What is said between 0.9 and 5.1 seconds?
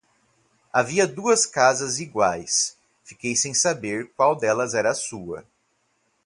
duas casas iguais, fiquei sem saber qual delas era a